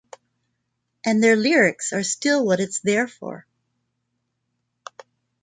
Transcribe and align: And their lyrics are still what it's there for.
And 1.05 1.21
their 1.21 1.35
lyrics 1.35 1.93
are 1.93 2.01
still 2.01 2.43
what 2.43 2.59
it's 2.59 2.79
there 2.79 3.07
for. 3.07 3.45